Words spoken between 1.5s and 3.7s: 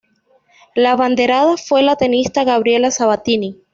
fue la tenista Gabriela Sabatini.